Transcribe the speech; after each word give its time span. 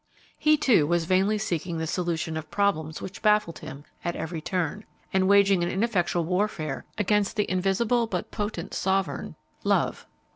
He, 0.39 0.57
too, 0.57 0.87
was 0.87 1.05
vainly 1.05 1.37
seeking 1.37 1.77
the 1.77 1.85
solution 1.85 2.35
of 2.35 2.49
problems 2.49 3.03
which 3.03 3.21
baffled 3.21 3.59
him 3.59 3.83
at 4.03 4.15
every 4.15 4.41
turn, 4.41 4.83
and 5.13 5.27
waging 5.27 5.61
an 5.63 5.69
ineffectual 5.69 6.25
warfare 6.25 6.85
against 6.97 7.35
the 7.35 7.45
invisible 7.47 8.07
but 8.07 8.31
potent 8.31 8.73
sovereign 8.73 9.35
Love. 9.63 10.07